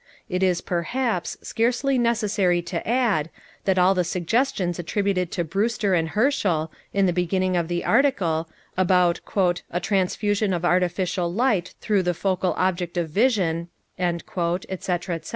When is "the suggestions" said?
3.93-4.79